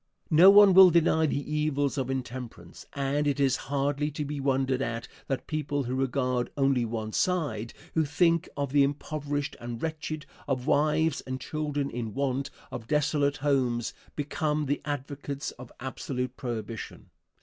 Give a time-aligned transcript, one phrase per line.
[0.31, 4.81] No one will deny the evils of intemperance, and it is hardly to be wondered
[4.81, 10.25] at that people who regard only one side who think of the impoverished and wretched,
[10.47, 17.11] of wives and children in want, of desolate homes become the advocates of absolute prohibition.